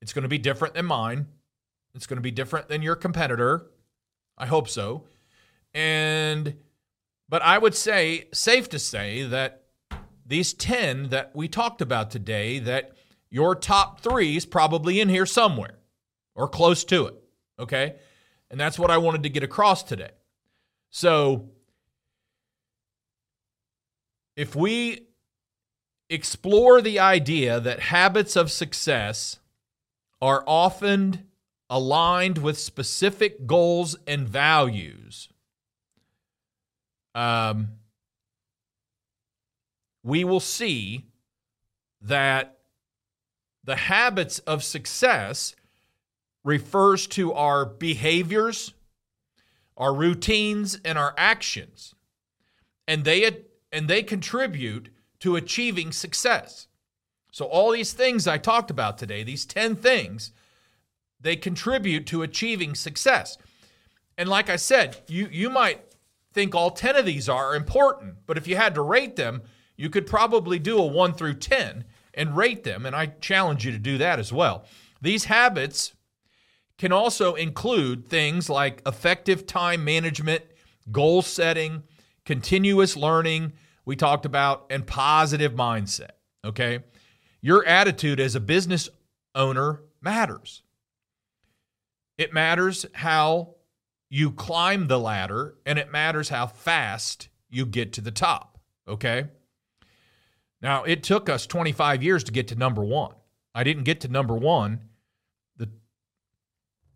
It's 0.00 0.12
going 0.12 0.22
to 0.22 0.28
be 0.28 0.38
different 0.38 0.74
than 0.74 0.86
mine. 0.86 1.26
It's 1.94 2.06
going 2.06 2.16
to 2.16 2.22
be 2.22 2.30
different 2.30 2.68
than 2.68 2.82
your 2.82 2.96
competitor. 2.96 3.66
I 4.38 4.46
hope 4.46 4.68
so. 4.68 5.04
And, 5.72 6.56
but 7.28 7.42
I 7.42 7.58
would 7.58 7.74
say, 7.74 8.28
safe 8.32 8.68
to 8.70 8.78
say, 8.78 9.24
that 9.24 9.64
these 10.26 10.52
10 10.54 11.10
that 11.10 11.34
we 11.34 11.48
talked 11.48 11.82
about 11.82 12.10
today, 12.10 12.58
that 12.60 12.92
your 13.28 13.54
top 13.54 14.00
three 14.00 14.36
is 14.36 14.46
probably 14.46 15.00
in 15.00 15.08
here 15.08 15.26
somewhere 15.26 15.78
or 16.34 16.48
close 16.48 16.84
to 16.84 17.06
it. 17.06 17.14
Okay. 17.58 17.94
And 18.50 18.60
that's 18.60 18.78
what 18.78 18.90
I 18.90 18.98
wanted 18.98 19.22
to 19.24 19.28
get 19.28 19.42
across 19.42 19.82
today. 19.82 20.10
So 20.90 21.50
if 24.36 24.54
we 24.54 25.06
explore 26.10 26.80
the 26.80 26.98
idea 26.98 27.60
that 27.60 27.80
habits 27.80 28.36
of 28.36 28.50
success 28.50 29.38
are 30.20 30.44
often 30.46 31.26
aligned 31.70 32.38
with 32.38 32.58
specific 32.58 33.46
goals 33.46 33.96
and 34.06 34.28
values, 34.28 35.28
um, 37.14 37.68
we 40.02 40.24
will 40.24 40.40
see 40.40 41.06
that 42.02 42.58
the 43.64 43.76
habits 43.76 44.38
of 44.40 44.62
success 44.62 45.54
refers 46.44 47.06
to 47.08 47.32
our 47.32 47.64
behaviors, 47.64 48.74
our 49.76 49.94
routines, 49.94 50.78
and 50.84 50.98
our 50.98 51.14
actions. 51.16 51.94
And 52.86 53.04
they 53.04 53.44
and 53.72 53.88
they 53.88 54.02
contribute 54.02 54.90
to 55.20 55.36
achieving 55.36 55.90
success. 55.90 56.68
So 57.32 57.46
all 57.46 57.72
these 57.72 57.92
things 57.92 58.28
I 58.28 58.38
talked 58.38 58.70
about 58.70 58.98
today, 58.98 59.24
these 59.24 59.44
10 59.44 59.74
things, 59.74 60.30
they 61.20 61.34
contribute 61.34 62.06
to 62.06 62.22
achieving 62.22 62.76
success. 62.76 63.36
And 64.16 64.28
like 64.28 64.48
I 64.48 64.56
said, 64.56 64.98
you 65.08 65.28
you 65.32 65.50
might 65.50 65.80
think 66.32 66.54
all 66.54 66.70
10 66.70 66.96
of 66.96 67.06
these 67.06 67.28
are 67.28 67.56
important, 67.56 68.18
but 68.26 68.36
if 68.36 68.46
you 68.46 68.56
had 68.56 68.74
to 68.74 68.82
rate 68.82 69.16
them, 69.16 69.42
you 69.76 69.88
could 69.88 70.06
probably 70.06 70.58
do 70.58 70.78
a 70.78 70.86
1 70.86 71.14
through 71.14 71.34
10 71.34 71.84
and 72.12 72.36
rate 72.36 72.62
them, 72.62 72.86
and 72.86 72.94
I 72.94 73.06
challenge 73.06 73.64
you 73.64 73.72
to 73.72 73.78
do 73.78 73.98
that 73.98 74.18
as 74.18 74.32
well. 74.32 74.66
These 75.00 75.24
habits 75.24 75.93
can 76.78 76.92
also 76.92 77.34
include 77.34 78.06
things 78.06 78.50
like 78.50 78.82
effective 78.86 79.46
time 79.46 79.84
management, 79.84 80.42
goal 80.90 81.22
setting, 81.22 81.82
continuous 82.24 82.96
learning, 82.96 83.52
we 83.84 83.96
talked 83.96 84.24
about, 84.24 84.66
and 84.70 84.86
positive 84.86 85.52
mindset. 85.52 86.12
Okay. 86.44 86.80
Your 87.40 87.64
attitude 87.66 88.20
as 88.20 88.34
a 88.34 88.40
business 88.40 88.88
owner 89.34 89.82
matters. 90.00 90.62
It 92.16 92.32
matters 92.32 92.86
how 92.94 93.56
you 94.08 94.30
climb 94.30 94.86
the 94.86 94.98
ladder, 94.98 95.56
and 95.66 95.78
it 95.78 95.90
matters 95.90 96.28
how 96.28 96.46
fast 96.46 97.28
you 97.50 97.66
get 97.66 97.92
to 97.94 98.00
the 98.00 98.10
top. 98.10 98.58
Okay. 98.86 99.26
Now, 100.62 100.84
it 100.84 101.02
took 101.02 101.28
us 101.28 101.46
25 101.46 102.02
years 102.02 102.24
to 102.24 102.32
get 102.32 102.48
to 102.48 102.54
number 102.54 102.82
one. 102.82 103.14
I 103.54 103.64
didn't 103.64 103.84
get 103.84 104.00
to 104.02 104.08
number 104.08 104.34
one. 104.34 104.80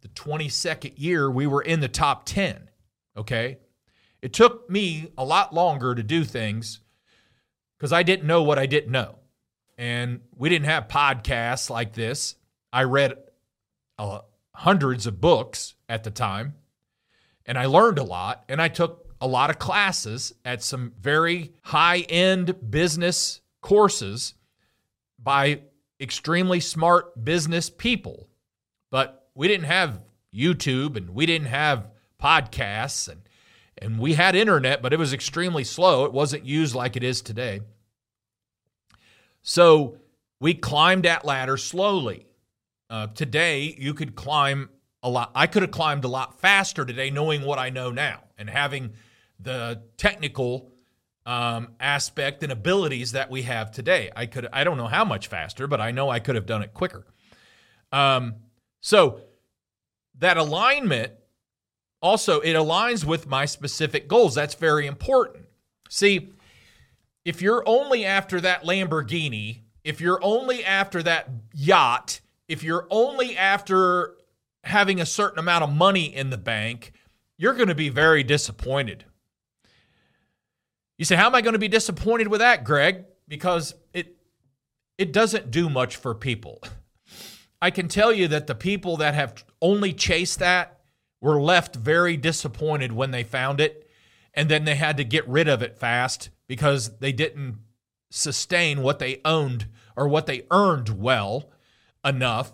The, 0.01 0.09
the 0.09 0.15
22nd 0.15 0.95
year, 0.97 1.31
we 1.31 1.47
were 1.47 1.63
in 1.63 1.81
the 1.81 1.89
top 1.89 2.25
10. 2.25 2.71
Okay. 3.17 3.59
It 4.21 4.33
took 4.33 4.69
me 4.69 5.13
a 5.17 5.25
lot 5.25 5.55
longer 5.55 5.95
to 5.95 6.03
do 6.03 6.25
things 6.25 6.81
because 7.77 7.93
I 7.93 8.03
didn't 8.03 8.27
know 8.27 8.43
what 8.43 8.59
I 8.59 8.67
didn't 8.67 8.91
know. 8.91 9.19
And 9.77 10.21
we 10.37 10.49
didn't 10.49 10.67
have 10.67 10.89
podcasts 10.89 11.71
like 11.71 11.93
this. 11.93 12.35
I 12.73 12.83
read 12.83 13.15
uh, 13.99 14.21
hundreds 14.55 15.07
of 15.07 15.21
books 15.21 15.75
at 15.89 16.03
the 16.03 16.11
time, 16.11 16.55
and 17.47 17.57
I 17.57 17.67
learned 17.67 17.99
a 17.99 18.05
lot. 18.05 18.45
And 18.49 18.61
I 18.61 18.69
took 18.69 19.15
a 19.21 19.29
lot 19.29 19.51
of 19.51 19.59
classes 19.59 20.33
at 20.45 20.63
some 20.63 20.93
very 21.01 21.53
high 21.63 22.01
end 22.01 22.71
business 22.71 23.41
courses 23.61 24.35
by 25.19 25.61
extremely 26.01 26.61
smart 26.61 27.25
business 27.25 27.71
people. 27.71 28.29
But 28.91 29.18
we 29.39 29.47
didn't 29.47 29.67
have 29.67 30.01
YouTube 30.35 30.97
and 30.97 31.11
we 31.11 31.25
didn't 31.25 31.47
have 31.47 31.87
podcasts 32.21 33.09
and 33.09 33.23
and 33.81 34.01
we 34.01 34.15
had 34.15 34.35
internet, 34.35 34.83
but 34.83 34.93
it 34.93 34.99
was 34.99 35.13
extremely 35.13 35.63
slow. 35.63 36.05
It 36.05 36.13
wasn't 36.13 36.45
used 36.45 36.75
like 36.75 36.97
it 36.97 37.05
is 37.05 37.23
today. 37.23 37.61
So 39.41 39.99
we 40.41 40.55
climbed 40.55 41.05
that 41.05 41.25
ladder 41.25 41.57
slowly. 41.57 42.27
Uh, 42.91 43.07
today, 43.07 43.77
you 43.79 43.95
could 43.95 44.17
climb 44.17 44.69
a 45.05 45.09
lot. 45.09 45.31
I 45.37 45.47
could 45.47 45.63
have 45.63 45.71
climbed 45.71 46.03
a 46.03 46.09
lot 46.09 46.41
faster 46.41 46.85
today, 46.85 47.11
knowing 47.11 47.43
what 47.43 47.61
I 47.61 47.71
know 47.71 47.93
now 47.93 48.25
and 48.37 48.51
having 48.51 48.95
the 49.39 49.83
technical 49.97 50.73
um, 51.25 51.69
aspect 51.79 52.43
and 52.43 52.51
abilities 52.51 53.13
that 53.13 53.31
we 53.31 53.43
have 53.43 53.71
today. 53.71 54.11
I 54.17 54.27
could. 54.27 54.49
I 54.53 54.65
don't 54.65 54.77
know 54.77 54.89
how 54.89 55.05
much 55.05 55.29
faster, 55.29 55.69
but 55.69 55.81
I 55.81 55.93
know 55.93 56.11
I 56.11 56.19
could 56.19 56.35
have 56.35 56.47
done 56.47 56.63
it 56.63 56.75
quicker. 56.75 57.07
Um, 57.93 58.35
so 58.81 59.21
that 60.19 60.37
alignment 60.37 61.13
also 62.01 62.41
it 62.41 62.55
aligns 62.55 63.05
with 63.05 63.27
my 63.27 63.45
specific 63.45 64.09
goals. 64.09 64.35
That's 64.35 64.55
very 64.55 64.87
important. 64.87 65.47
See, 65.89 66.33
if 67.25 67.43
you're 67.43 67.63
only 67.67 68.05
after 68.05 68.41
that 68.41 68.65
Lamborghini, 68.65 69.63
if 69.85 70.01
you're 70.01 70.21
only 70.23 70.65
after 70.65 71.03
that 71.03 71.29
yacht, 71.55 72.21
if 72.47 72.63
you're 72.63 72.87
only 72.91 73.37
after 73.37 74.15
having 74.65 75.01
a 75.01 75.07
certain 75.07 75.39
amount 75.39 75.65
of 75.65 75.73
money 75.73 76.15
in 76.15 76.31
the 76.31 76.39
bank, 76.39 76.93
you're 77.37 77.55
going 77.55 77.69
to 77.69 77.75
be 77.75 77.89
very 77.89 78.23
disappointed. 78.23 79.05
You 80.99 81.05
say, 81.05 81.17
How 81.17 81.27
am 81.27 81.35
I 81.35 81.41
going 81.41 81.53
to 81.53 81.59
be 81.59 81.69
disappointed 81.69 82.29
with 82.29 82.41
that, 82.41 82.65
Greg? 82.65 83.05
Because 83.27 83.75
it 83.93 84.17
it 84.97 85.13
doesn't 85.13 85.51
do 85.51 85.71
much 85.71 85.97
for 85.97 86.15
people. 86.15 86.63
I 87.63 87.71
can 87.71 87.89
tell 87.89 88.13
you 88.13 88.29
that 88.29 88.47
the 88.47 88.55
people 88.55 88.97
that 88.99 89.15
have 89.15 89.45
only 89.61 89.93
chase 89.93 90.37
that 90.37 90.81
were 91.21 91.41
left 91.41 91.77
very 91.77 92.17
disappointed 92.17 92.93
when 92.93 93.11
they 93.11 93.25
found 93.25 93.61
it, 93.61 93.89
and 94.35 94.49
then 94.49 94.65
they 94.65 94.77
had 94.77 94.97
to 94.97 95.05
get 95.05 95.27
rid 95.29 95.49
of 95.49 95.63
it 95.63 95.79
fast 95.79 96.31
because 96.47 96.99
they 96.99 97.13
didn't 97.13 97.59
sustain 98.11 98.83
what 98.83 98.99
they 98.99 99.21
owned 99.25 99.67
or 99.97 100.09
what 100.09 100.27
they 100.27 100.47
earned 100.51 101.01
well 101.01 101.51
enough, 102.05 102.53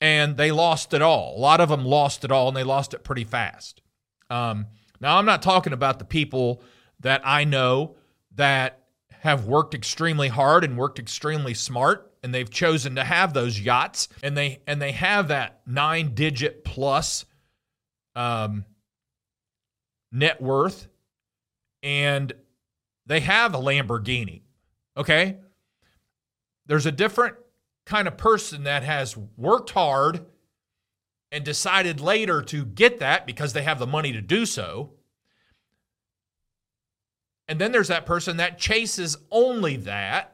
and 0.00 0.36
they 0.36 0.50
lost 0.50 0.92
it 0.92 1.02
all. 1.02 1.36
A 1.36 1.40
lot 1.40 1.60
of 1.60 1.70
them 1.70 1.84
lost 1.84 2.24
it 2.24 2.30
all, 2.30 2.48
and 2.48 2.56
they 2.56 2.64
lost 2.64 2.92
it 2.92 3.04
pretty 3.04 3.24
fast. 3.24 3.80
Um, 4.28 4.66
now, 5.00 5.18
I'm 5.18 5.26
not 5.26 5.42
talking 5.42 5.72
about 5.72 5.98
the 5.98 6.04
people 6.04 6.62
that 7.00 7.22
I 7.24 7.44
know 7.44 7.96
that 8.34 8.80
have 9.20 9.46
worked 9.46 9.74
extremely 9.74 10.28
hard 10.28 10.64
and 10.64 10.76
worked 10.76 10.98
extremely 10.98 11.54
smart 11.54 12.12
and 12.24 12.34
they've 12.34 12.50
chosen 12.50 12.96
to 12.96 13.04
have 13.04 13.34
those 13.34 13.60
yachts 13.60 14.08
and 14.22 14.36
they 14.36 14.60
and 14.66 14.80
they 14.80 14.92
have 14.92 15.28
that 15.28 15.60
nine 15.66 16.14
digit 16.14 16.64
plus 16.64 17.26
um, 18.16 18.64
net 20.10 20.40
worth 20.40 20.88
and 21.82 22.32
they 23.04 23.20
have 23.20 23.54
a 23.54 23.58
Lamborghini. 23.58 24.40
Okay? 24.96 25.36
There's 26.66 26.86
a 26.86 26.92
different 26.92 27.36
kind 27.84 28.08
of 28.08 28.16
person 28.16 28.64
that 28.64 28.82
has 28.82 29.16
worked 29.36 29.70
hard 29.70 30.24
and 31.30 31.44
decided 31.44 32.00
later 32.00 32.40
to 32.40 32.64
get 32.64 33.00
that 33.00 33.26
because 33.26 33.52
they 33.52 33.62
have 33.64 33.78
the 33.78 33.86
money 33.86 34.12
to 34.12 34.22
do 34.22 34.46
so. 34.46 34.92
And 37.48 37.60
then 37.60 37.72
there's 37.72 37.88
that 37.88 38.06
person 38.06 38.38
that 38.38 38.58
chases 38.58 39.18
only 39.30 39.76
that. 39.76 40.33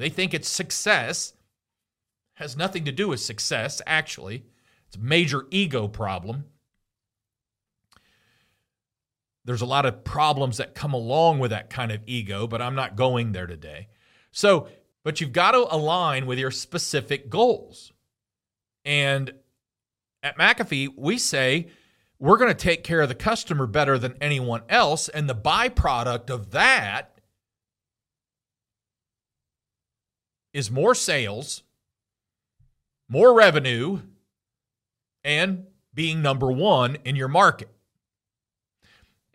They 0.00 0.08
think 0.08 0.32
it's 0.32 0.48
success. 0.48 1.34
Has 2.34 2.56
nothing 2.56 2.86
to 2.86 2.92
do 2.92 3.08
with 3.08 3.20
success, 3.20 3.82
actually. 3.86 4.46
It's 4.86 4.96
a 4.96 5.00
major 5.00 5.44
ego 5.50 5.88
problem. 5.88 6.46
There's 9.44 9.60
a 9.60 9.66
lot 9.66 9.84
of 9.84 10.02
problems 10.02 10.56
that 10.56 10.74
come 10.74 10.94
along 10.94 11.38
with 11.38 11.50
that 11.50 11.68
kind 11.68 11.92
of 11.92 12.00
ego, 12.06 12.46
but 12.46 12.62
I'm 12.62 12.74
not 12.74 12.96
going 12.96 13.32
there 13.32 13.46
today. 13.46 13.88
So, 14.32 14.68
but 15.04 15.20
you've 15.20 15.34
got 15.34 15.50
to 15.52 15.66
align 15.70 16.24
with 16.24 16.38
your 16.38 16.50
specific 16.50 17.28
goals. 17.28 17.92
And 18.86 19.34
at 20.22 20.38
McAfee, 20.38 20.94
we 20.96 21.18
say 21.18 21.68
we're 22.18 22.38
going 22.38 22.50
to 22.50 22.54
take 22.54 22.84
care 22.84 23.02
of 23.02 23.10
the 23.10 23.14
customer 23.14 23.66
better 23.66 23.98
than 23.98 24.16
anyone 24.18 24.62
else. 24.70 25.10
And 25.10 25.28
the 25.28 25.34
byproduct 25.34 26.30
of 26.30 26.52
that 26.52 27.19
is 30.52 30.70
more 30.70 30.94
sales, 30.94 31.62
more 33.08 33.34
revenue, 33.34 34.00
and 35.24 35.66
being 35.94 36.22
number 36.22 36.50
one 36.50 36.96
in 37.04 37.16
your 37.16 37.28
market. 37.28 37.68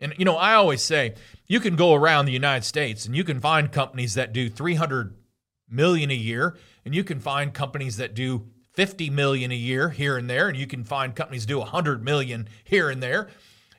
And 0.00 0.14
you 0.18 0.24
know, 0.24 0.36
I 0.36 0.54
always 0.54 0.82
say 0.82 1.14
you 1.46 1.60
can 1.60 1.76
go 1.76 1.94
around 1.94 2.26
the 2.26 2.32
United 2.32 2.64
States 2.64 3.06
and 3.06 3.16
you 3.16 3.24
can 3.24 3.40
find 3.40 3.72
companies 3.72 4.14
that 4.14 4.32
do 4.32 4.48
300 4.48 5.14
million 5.68 6.10
a 6.10 6.14
year 6.14 6.56
and 6.84 6.94
you 6.94 7.02
can 7.02 7.18
find 7.18 7.52
companies 7.52 7.96
that 7.96 8.14
do 8.14 8.46
50 8.74 9.10
million 9.10 9.50
a 9.50 9.56
year 9.56 9.88
here 9.88 10.16
and 10.16 10.28
there 10.28 10.48
and 10.48 10.56
you 10.56 10.66
can 10.66 10.84
find 10.84 11.14
companies 11.14 11.46
do 11.46 11.58
100 11.58 12.04
million 12.04 12.48
here 12.62 12.90
and 12.90 13.02
there 13.02 13.28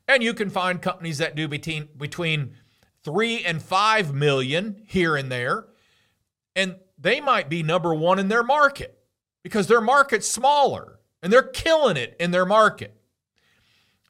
and 0.08 0.24
you 0.24 0.34
can 0.34 0.50
find 0.50 0.82
companies 0.82 1.20
that 1.20 1.36
do 1.36 1.48
between 1.48 1.88
between 1.98 2.56
3 3.04 3.46
and 3.46 3.62
5 3.62 4.14
million 4.14 4.82
here 4.88 5.16
and 5.16 5.32
there 5.32 5.68
and 6.56 6.76
they 6.98 7.22
might 7.22 7.50
be 7.50 7.64
number 7.64 7.94
1 7.94 8.20
in 8.20 8.28
their 8.28 8.44
market 8.44 8.98
because 9.44 9.68
their 9.68 9.82
market's 9.82 10.28
smaller 10.28 11.00
and 11.22 11.32
they're 11.32 11.44
killing 11.44 11.98
it 11.98 12.16
in 12.20 12.32
their 12.32 12.46
market 12.46 12.98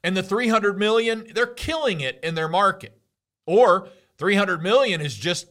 and 0.04 0.16
the 0.16 0.22
300 0.22 0.78
million, 0.78 1.26
they're 1.34 1.46
killing 1.46 2.00
it 2.00 2.20
in 2.22 2.34
their 2.34 2.48
market. 2.48 2.98
Or 3.46 3.88
300 4.18 4.62
million 4.62 5.00
is 5.00 5.14
just 5.14 5.48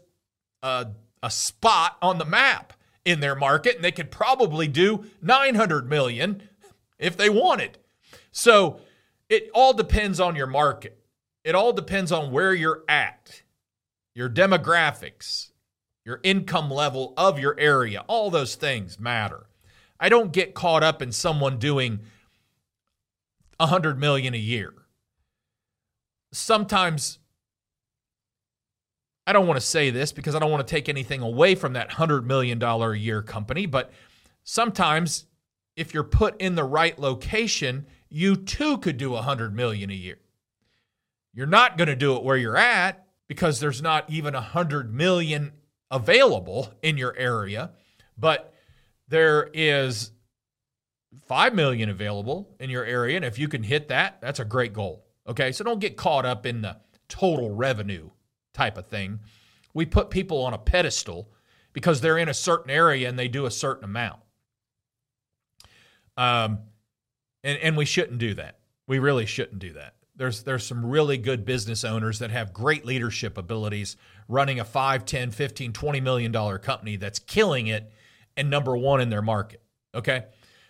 a, 0.63 0.87
a 1.21 1.29
spot 1.29 1.97
on 2.01 2.17
the 2.17 2.25
map 2.25 2.73
in 3.05 3.19
their 3.19 3.35
market, 3.35 3.75
and 3.75 3.83
they 3.83 3.91
could 3.91 4.11
probably 4.11 4.67
do 4.67 5.05
900 5.21 5.89
million 5.89 6.43
if 6.99 7.15
they 7.15 7.29
wanted. 7.29 7.77
So 8.31 8.81
it 9.29 9.49
all 9.53 9.73
depends 9.73 10.19
on 10.19 10.35
your 10.35 10.47
market. 10.47 10.97
It 11.43 11.55
all 11.55 11.71
depends 11.71 12.11
on 12.11 12.31
where 12.31 12.53
you're 12.53 12.83
at, 12.89 13.43
your 14.13 14.29
demographics, 14.29 15.46
your 16.07 16.21
income 16.23 16.71
level 16.71 17.13
of 17.17 17.37
your 17.37 17.53
area. 17.59 18.01
All 18.07 18.31
those 18.31 18.55
things 18.55 18.97
matter. 18.97 19.45
I 19.99 20.07
don't 20.07 20.31
get 20.31 20.53
caught 20.53 20.81
up 20.81 21.01
in 21.01 21.11
someone 21.11 21.57
doing 21.57 21.99
100 23.57 23.99
million 23.99 24.33
a 24.33 24.37
year. 24.37 24.73
Sometimes 26.31 27.19
I 29.27 29.33
don't 29.33 29.47
want 29.47 29.59
to 29.59 29.65
say 29.65 29.89
this 29.89 30.13
because 30.13 30.33
I 30.33 30.39
don't 30.39 30.49
want 30.49 30.65
to 30.65 30.71
take 30.71 30.87
anything 30.87 31.21
away 31.21 31.55
from 31.55 31.73
that 31.73 31.87
100 31.87 32.25
million 32.25 32.57
dollar 32.57 32.93
a 32.93 32.97
year 32.97 33.21
company, 33.21 33.65
but 33.65 33.91
sometimes 34.45 35.25
if 35.75 35.93
you're 35.93 36.05
put 36.05 36.39
in 36.39 36.55
the 36.55 36.63
right 36.63 36.97
location, 36.97 37.85
you 38.07 38.37
too 38.37 38.77
could 38.77 38.95
do 38.95 39.09
100 39.11 39.53
million 39.53 39.89
a 39.89 39.93
year. 39.93 40.19
You're 41.33 41.47
not 41.47 41.77
going 41.77 41.89
to 41.89 41.97
do 41.97 42.15
it 42.15 42.23
where 42.23 42.37
you're 42.37 42.55
at 42.55 43.07
because 43.27 43.59
there's 43.59 43.81
not 43.81 44.09
even 44.09 44.33
100 44.33 44.93
million 44.95 45.51
available 45.91 46.73
in 46.81 46.97
your 46.97 47.15
area, 47.15 47.71
but 48.17 48.53
there 49.07 49.49
is 49.53 50.11
5 51.25 51.53
million 51.55 51.89
available 51.89 52.55
in 52.59 52.69
your 52.69 52.83
area 52.85 53.15
and 53.15 53.25
if 53.25 53.39
you 53.39 53.47
can 53.47 53.63
hit 53.63 53.87
that 53.87 54.19
that's 54.21 54.39
a 54.39 54.45
great 54.45 54.71
goal 54.71 55.05
okay 55.27 55.51
so 55.51 55.63
don't 55.63 55.79
get 55.79 55.97
caught 55.97 56.25
up 56.25 56.45
in 56.45 56.61
the 56.61 56.77
total 57.07 57.49
revenue 57.49 58.09
type 58.53 58.77
of 58.77 58.85
thing 58.85 59.19
we 59.77 59.85
put 59.85 60.09
people 60.09 60.43
on 60.43 60.53
a 60.53 60.57
pedestal 60.57 61.29
because 61.71 62.01
they're 62.01 62.17
in 62.17 62.27
a 62.27 62.33
certain 62.33 62.71
area 62.71 63.07
and 63.07 63.19
they 63.19 63.27
do 63.27 63.45
a 63.45 63.51
certain 63.51 63.83
amount. 63.83 64.19
Um, 66.17 66.61
and, 67.43 67.59
and 67.59 67.77
we 67.77 67.85
shouldn't 67.85 68.17
do 68.17 68.33
that. 68.33 68.57
We 68.87 68.97
really 68.97 69.27
shouldn't 69.27 69.59
do 69.59 69.73
that. 69.73 69.93
There's 70.15 70.41
there's 70.41 70.65
some 70.65 70.83
really 70.83 71.19
good 71.19 71.45
business 71.45 71.83
owners 71.83 72.17
that 72.17 72.31
have 72.31 72.51
great 72.51 72.83
leadership 72.83 73.37
abilities 73.37 73.97
running 74.27 74.59
a 74.59 74.65
5, 74.65 75.05
10, 75.05 75.31
15, 75.31 75.73
20 75.73 76.01
million 76.01 76.31
dollar 76.31 76.57
company 76.57 76.95
that's 76.95 77.19
killing 77.19 77.67
it 77.67 77.91
and 78.35 78.49
number 78.49 78.75
1 78.75 79.01
in 79.01 79.09
their 79.09 79.21
market. 79.21 79.61
Okay? 79.95 80.25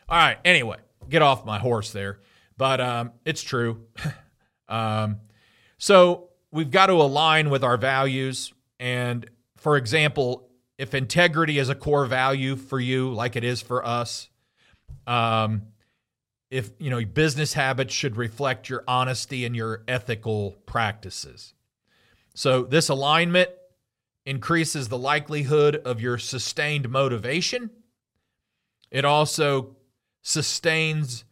All 0.10 0.18
right, 0.18 0.38
anyway, 0.46 0.78
get 1.10 1.22
off 1.22 1.46
my 1.46 1.60
horse 1.60 1.92
there. 1.92 2.20
But 2.58 2.82
um, 2.82 3.12
it's 3.26 3.44
true. 3.44 3.86
um, 4.70 5.18
so 5.78 6.30
we've 6.52 6.72
got 6.72 6.88
to 6.88 6.94
align 6.94 7.50
with 7.50 7.64
our 7.64 7.78
values. 7.78 8.54
And 8.80 9.30
for 9.58 9.78
example, 9.78 10.50
if 10.78 10.94
integrity 10.94 11.60
is 11.60 11.70
a 11.70 11.76
core 11.76 12.06
value 12.06 12.56
for 12.56 12.80
you, 12.80 13.12
like 13.14 13.36
it 13.36 13.44
is 13.44 13.62
for 13.62 13.86
us, 13.86 14.30
um, 15.06 15.64
if 16.50 16.72
you 16.80 16.90
know 16.90 17.04
business 17.04 17.54
habits 17.54 17.94
should 17.94 18.16
reflect 18.16 18.70
your 18.70 18.84
honesty 18.88 19.44
and 19.46 19.56
your 19.56 19.84
ethical 19.88 20.52
practices. 20.66 21.54
So 22.38 22.62
this 22.62 22.90
alignment 22.90 23.50
increases 24.24 24.90
the 24.90 24.98
likelihood 24.98 25.76
of 25.76 26.00
your 26.00 26.20
sustained 26.20 26.88
motivation. 26.88 27.72
It 28.92 29.06
also 29.06 29.76
sustains 30.22 31.26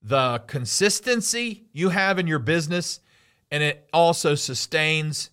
the 0.00 0.42
consistency 0.46 1.66
you 1.74 1.90
have 1.90 2.18
in 2.18 2.26
your 2.26 2.38
business 2.38 3.00
and 3.50 3.62
it 3.62 3.86
also 3.92 4.34
sustains 4.34 5.28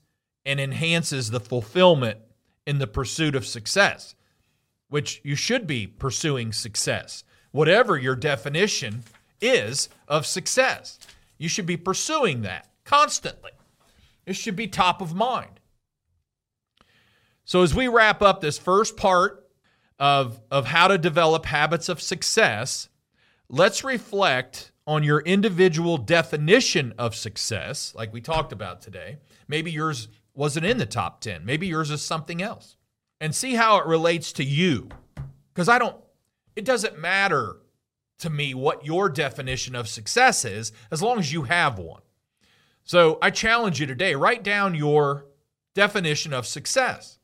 and 0.45 0.59
enhances 0.59 1.31
the 1.31 1.39
fulfillment 1.39 2.19
in 2.67 2.79
the 2.79 2.87
pursuit 2.87 3.33
of 3.33 3.45
success, 3.45 4.15
which 4.89 5.21
you 5.23 5.35
should 5.35 5.65
be 5.65 5.87
pursuing 5.87 6.51
success, 6.51 7.23
whatever 7.51 7.97
your 7.97 8.17
definition 8.17 9.03
is 9.39 9.87
of 10.05 10.25
success. 10.25 10.99
You 11.37 11.47
should 11.47 11.65
be 11.65 11.77
pursuing 11.77 12.41
that 12.41 12.67
constantly. 12.83 13.51
It 14.25 14.35
should 14.35 14.55
be 14.55 14.67
top 14.67 15.01
of 15.01 15.13
mind. 15.13 15.59
So, 17.45 17.61
as 17.61 17.75
we 17.75 17.87
wrap 17.87 18.21
up 18.21 18.39
this 18.39 18.57
first 18.57 18.95
part 18.95 19.49
of, 19.99 20.39
of 20.49 20.65
how 20.65 20.87
to 20.87 20.97
develop 20.97 21.45
habits 21.45 21.89
of 21.89 22.01
success, 22.01 22.89
let's 23.49 23.83
reflect 23.83 24.71
on 24.85 25.03
your 25.03 25.19
individual 25.21 25.97
definition 25.97 26.93
of 26.97 27.15
success, 27.15 27.93
like 27.95 28.13
we 28.13 28.21
talked 28.21 28.51
about 28.51 28.81
today. 28.81 29.17
Maybe 29.47 29.71
yours 29.71 30.07
wasn't 30.33 30.65
in 30.65 30.77
the 30.77 30.85
top 30.85 31.21
10, 31.21 31.45
maybe 31.45 31.67
yours 31.67 31.91
is 31.91 32.01
something 32.01 32.41
else, 32.41 32.75
and 33.21 33.35
see 33.35 33.55
how 33.55 33.77
it 33.77 33.85
relates 33.85 34.33
to 34.33 34.43
you. 34.43 34.89
Because 35.53 35.69
I 35.69 35.77
don't, 35.77 35.97
it 36.55 36.65
doesn't 36.65 36.99
matter 36.99 37.57
to 38.19 38.29
me 38.29 38.53
what 38.53 38.85
your 38.85 39.09
definition 39.09 39.75
of 39.75 39.87
success 39.87 40.45
is 40.45 40.71
as 40.91 41.01
long 41.01 41.19
as 41.19 41.31
you 41.31 41.43
have 41.43 41.77
one. 41.77 42.01
So 42.83 43.17
I 43.21 43.29
challenge 43.29 43.79
you 43.79 43.85
today 43.85 44.15
write 44.15 44.43
down 44.43 44.75
your 44.75 45.25
definition 45.73 46.33
of 46.33 46.45
success. 46.45 47.19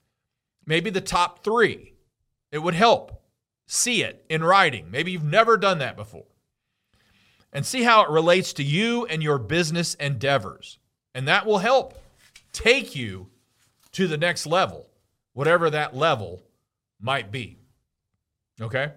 Maybe 0.66 0.90
the 0.90 1.02
top 1.02 1.44
three. 1.44 1.96
It 2.52 2.60
would 2.60 2.76
help. 2.76 3.24
See 3.68 4.02
it 4.02 4.26
in 4.30 4.44
writing. 4.44 4.90
Maybe 4.90 5.12
you've 5.12 5.24
never 5.24 5.56
done 5.58 5.80
that 5.80 5.96
before 5.96 6.26
and 7.52 7.66
see 7.66 7.84
how 7.84 8.04
it 8.04 8.10
relates 8.10 8.54
to 8.54 8.64
you 8.64 9.06
and 9.06 9.24
your 9.24 9.38
business 9.38 9.96
endeavors. 9.96 10.80
And 11.16 11.28
that 11.28 11.46
will 11.46 11.58
help 11.60 11.96
take 12.52 12.96
you 12.96 13.30
to 13.94 14.08
the 14.08 14.18
next 14.18 14.46
level, 14.46 14.88
whatever 15.34 15.70
that 15.70 15.96
level 15.96 16.44
might 17.00 17.32
be. 17.32 17.58
Okay? 18.62 18.92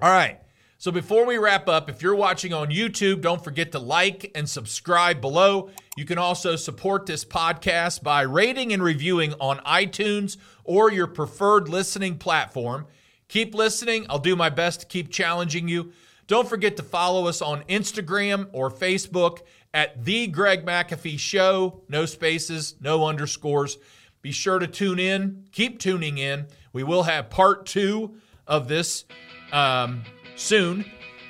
All 0.00 0.10
right. 0.10 0.40
So 0.80 0.90
before 0.90 1.26
we 1.26 1.36
wrap 1.36 1.68
up, 1.68 1.90
if 1.90 2.00
you're 2.00 2.14
watching 2.14 2.54
on 2.54 2.70
YouTube, 2.70 3.20
don't 3.20 3.44
forget 3.44 3.70
to 3.72 3.78
like 3.78 4.30
and 4.34 4.48
subscribe 4.48 5.20
below. 5.20 5.68
You 5.94 6.06
can 6.06 6.16
also 6.16 6.56
support 6.56 7.04
this 7.04 7.22
podcast 7.22 8.02
by 8.02 8.22
rating 8.22 8.72
and 8.72 8.82
reviewing 8.82 9.34
on 9.40 9.58
iTunes 9.58 10.38
or 10.64 10.90
your 10.90 11.06
preferred 11.06 11.68
listening 11.68 12.16
platform. 12.16 12.86
Keep 13.28 13.54
listening. 13.54 14.06
I'll 14.08 14.18
do 14.18 14.34
my 14.34 14.48
best 14.48 14.80
to 14.80 14.86
keep 14.86 15.10
challenging 15.10 15.68
you. 15.68 15.92
Don't 16.26 16.48
forget 16.48 16.78
to 16.78 16.82
follow 16.82 17.26
us 17.26 17.42
on 17.42 17.62
Instagram 17.64 18.48
or 18.52 18.70
Facebook 18.70 19.40
at 19.74 20.02
The 20.02 20.28
Greg 20.28 20.64
McAfee 20.64 21.18
Show. 21.18 21.82
No 21.90 22.06
spaces, 22.06 22.76
no 22.80 23.04
underscores. 23.04 23.76
Be 24.22 24.32
sure 24.32 24.58
to 24.58 24.66
tune 24.66 24.98
in. 24.98 25.44
Keep 25.52 25.78
tuning 25.78 26.16
in. 26.16 26.46
We 26.72 26.84
will 26.84 27.02
have 27.02 27.28
part 27.28 27.66
two 27.66 28.14
of 28.46 28.66
this 28.66 29.04
um, 29.52 30.04
soon. 30.40 30.84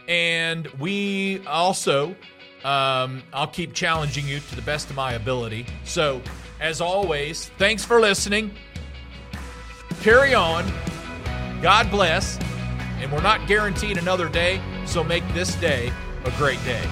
And 0.09 0.67
we 0.79 1.45
also, 1.47 2.15
um, 2.65 3.23
I'll 3.33 3.47
keep 3.47 3.75
challenging 3.75 4.27
you 4.27 4.41
to 4.41 4.57
the 4.57 4.63
best 4.63 4.91
of 4.91 4.97
my 4.97 5.13
ability. 5.13 5.67
So, 5.85 6.21
as 6.61 6.81
always, 6.81 7.49
thanks 7.59 7.85
for 7.85 8.01
listening. 8.01 8.55
Carry 10.03 10.35
on. 10.35 10.71
God 11.63 11.91
bless. 11.91 12.39
And 13.01 13.11
we're 13.13 13.23
not 13.23 13.47
guaranteed 13.47 13.99
another 13.99 14.29
day. 14.29 14.61
So 14.87 15.05
make 15.05 15.27
this 15.33 15.55
day 15.57 15.93
a 16.25 16.31
great 16.33 16.63
day. 16.65 16.83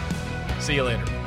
See 0.61 0.75
you 0.75 0.85
later. 0.85 1.18